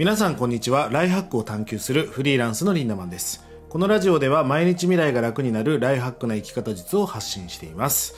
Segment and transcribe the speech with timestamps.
[0.00, 8.14] 皆さんこんにちはライハックを探求するフリーランスのリンダマンですこのラジオでは毎日未来が楽になるライハックな生き方術を発信しています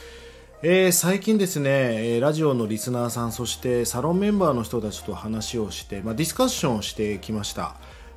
[0.63, 7.75] えー、最近ですね、ラジオのリスナーさん、そしてサロンメンバーの人たちと話をして、まあ、ディスカッションをしてきました。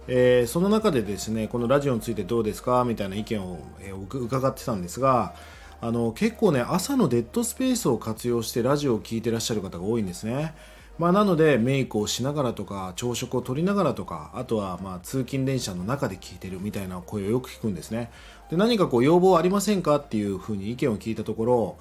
[0.07, 2.83] えー、その中でですね、このラジオについてどうですか？
[2.85, 5.33] みたいな意見を、えー、伺ってたんですが、
[5.81, 10.53] あの結構ね、朝のデッドスペースを活用してラジオを聴いてらっしゃる方が多いんですね。
[10.97, 18.11] まあ、なのでメイクをしながらとか朝食をとりながらとかあとはまあ通勤電車の中で聞いてるみたいな声をよく聞くんですね。
[18.49, 21.77] で何かこう要望ありませんかっていうふうに意見を聞いたところ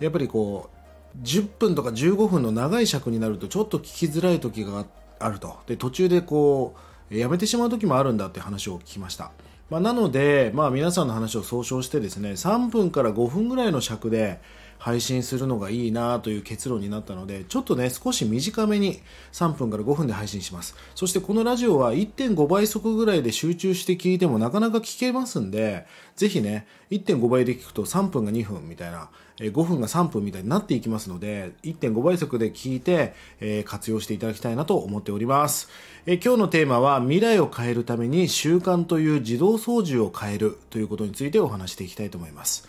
[0.00, 0.70] やっぱりこ
[1.14, 4.86] う10分とか15分の長い尺になるとちょっと聞きづらい時が
[5.18, 5.58] あると。
[5.66, 6.74] で途中でこ
[7.10, 9.30] うやめてしまう時もあるんだって話を聞きました。
[9.70, 14.40] まあ、なので、まあ、皆さんの話を総称してですね3分から5分ぐらいの尺で
[14.78, 19.00] 配信するのがいいなという結論になったのでちょっとね少し短めに
[19.32, 20.76] 3分から5分で配信します。
[20.94, 35.68] そしてこのラジオは1.5倍速ぐらいで集中して聞いてもなかなか聞けますんでぜひね1.5倍で聞くと3分が2分みたいな5分が3分みたいになっていきますので1.5倍速で聞いて、えー、活用していただきたいなと思っております、
[36.06, 42.68] え、今日のテーマは未来を変えるために習慣という自動操縦を変えるということについてお話していきたいと思います。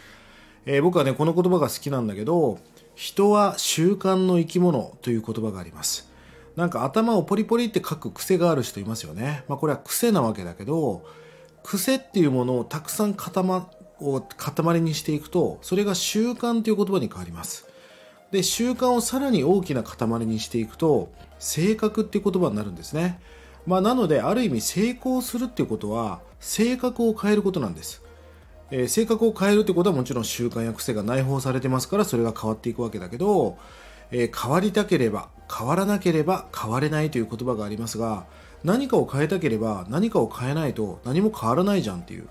[0.66, 2.60] えー、僕はねこの言葉が好きなんだけど
[2.96, 6.10] 人は習慣の生き物という言葉があります。
[6.56, 11.06] なんか頭をポリポリって書く癖がある人いますよね、まあ、これは癖なわけだけど
[11.64, 13.34] 癖っていうものをたくさん塊
[14.00, 17.68] を塊にしていくとそれが習慣という言葉に変わります。
[18.32, 23.20] で習慣をさらに大きな塊にしていくと性格っていう言葉になるんですね。
[23.66, 28.05] まあ、なのである意味成功するっていうことは性格を変えることなんです。
[28.72, 33.58] えー、性格を変えるってことはもちろん習慣や癖が内包されてますからそれが変わっていくわけだけど、
[34.12, 38.26] えー、変わりたければ変わらなければ変われないという言葉がありますが
[38.64, 42.28] 何かを変えたければ何かを変えないと何も変わらないじゃんっていう、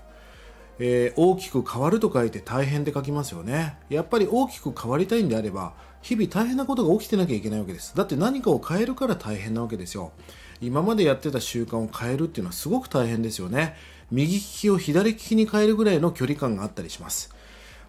[0.79, 3.77] えー、大きく変わると書いて大変って書きますよね。
[3.89, 7.95] やっぱり大きく変わりたいんであれば日々大変なことが起きてなきゃいけないわけです。
[7.95, 10.11] だって何かを変えるから大変なわけですよ。
[10.61, 13.75] 今までやってた習慣を変えるっていうのはすごく大変ですよね
[14.11, 17.33] 右利きを左利きに変えるぐらいの距離感があったりします。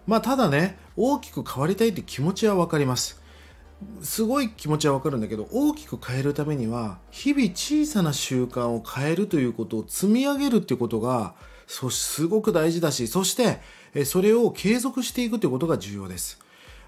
[0.07, 3.21] まあ、ただね、大きく変わりたいって気持ちはわかります。
[4.01, 11.35] すごい気持ちはわかるんだけど、大きく変えるためには、日々小さな習慣を変えるということを積み上げるっていうことが、
[11.67, 13.59] そすごく大事だし、そして、
[14.05, 16.39] それを継続していくということが重要です。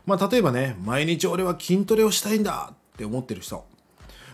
[0.06, 3.69] まあ、例えばね、毎日俺は筋トレをしたいんだって思ってる人。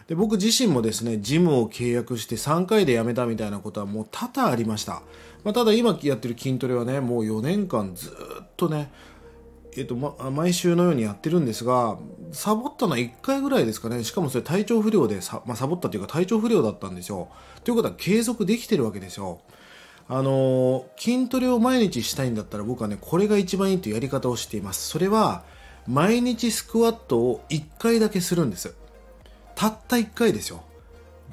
[0.08, 5.02] で僕自身もですねジムを契約して3回で辞めたみたいなことはもう多々ありました、
[5.44, 8.10] まあ、ただ今やってる筋トレはねもう4年間ず
[8.44, 8.92] っとね
[9.78, 11.98] えっとま、毎週のようにやってるんですが
[12.32, 14.06] サボったのは1回ぐらいですかね。
[14.06, 17.28] しかもそれ体調不良でさ、まあ、サボったというか体調不良だったんですよ。
[17.66, 19.42] ということは継続できてるわけですよ。
[20.08, 24.88] あの筋トレを毎日したいんだったら僕はねこれが一番いいというやり方をしています。
[24.88, 25.44] それは
[25.88, 28.74] 毎日スクワットを1回だけするんです。
[29.56, 30.64] たった1回ですよ。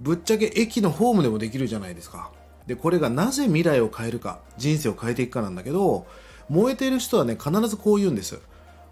[0.01, 2.31] ぶっちゃけ駅のホームでもできるじゃないですか。
[2.67, 6.07] でこれがなぜ未来を変えるか人生を変えていくかなんだけど
[6.49, 8.41] 燃えている人はね必ずこう言うんです。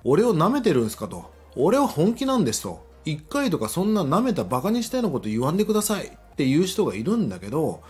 [0.05, 1.31] 俺を舐めてるんすかと。
[1.57, 2.85] 俺は本気なんですと。
[3.07, 6.07] 1回とかそんな舐めたバカにしたようなこと言わんでください。
[6.07, 7.83] っていう人がいるんだけど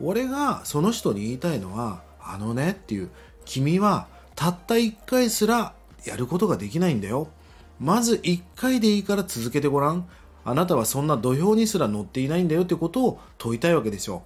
[0.00, 3.10] 俺がその人に言いたいのはあのねっていう
[3.44, 7.28] 君はたった1回すらやることができないんだよ。
[7.80, 10.08] まず1回でいいから続けてごらん。
[10.48, 14.22] あなたはそんな土俵にすら乗っていないんだよってことを問いたいわけですよ。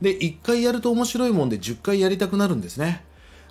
[0.00, 3.04] で、1回やると面白いもんで10回やりたくなるんですね。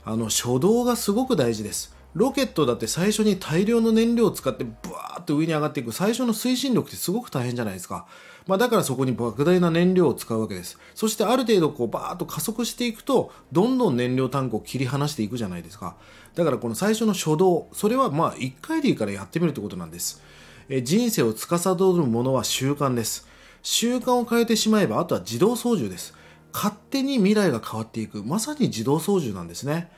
[0.05, 1.95] あの、初動がすごく大事です。
[2.13, 8.05] ロケットだって最初に大量の燃料を使ってブワーッと上に上がっていく最初の推進力ってすごく大変じゃないですか。
[8.45, 10.77] まあだからそこに莫大な燃料を使うわけです。
[10.93, 15.95] そしてある程度こうバーッと加速していくと、どんどん燃料タンクを切り離していくじゃないですか。
[16.35, 20.21] だからこの最初の初動、それはまあ1回でいいからやってみるってことなんです。
[20.69, 23.27] 人生を司るものは習慣です。
[23.61, 26.13] 習慣を変えてしまえば、あとは自動操縦です。
[26.53, 28.23] 勝手に未来が変わっていく。
[28.23, 29.89] まさに自動操縦なんですね。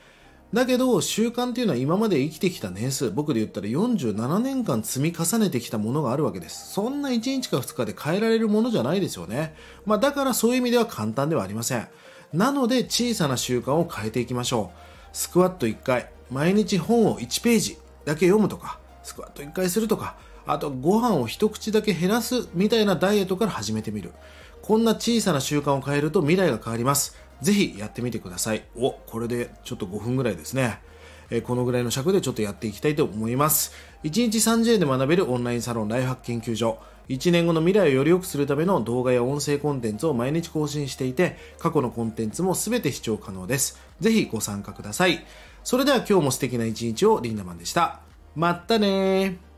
[0.54, 6.72] だけど、習慣っていうのは今まで生きてきた年数、僕で言ったら47年間積み重ねてきたものがあるわけです。
[6.72, 9.54] そんな1日か2日で変えられるものじゃないですよね。
[9.86, 11.88] まあだからそういう意味では簡単ではありません。
[12.32, 14.80] なので小さな習慣を変えていきましょう。
[15.12, 20.16] スクワット1回、毎日本を1ページだけ読むとか、スクワット1回するとか、
[20.46, 24.12] あとご飯を一口だけ減らすみたいなダイエットから始めてみる。
[24.62, 27.18] こんな小さな習慣を変えると未来が変わります。
[27.42, 28.64] ぜひやってみてください。
[28.76, 30.80] お、これでちょっと5分ぐらいですね。
[31.30, 33.74] えこのぐらいの尺でちょっとやっていきたいと思います。
[34.04, 45.26] 1日30円で学べるオンラインサロンライフハック研究所1年後の未来をより良くするための動画や音声コンテンツを毎日更新していて過去のコンテンツも全て視聴可能ですぜひご参加ください
[45.64, 48.02] それでは今日も素敵な一日をリンダマンでした
[48.36, 49.55] まったねー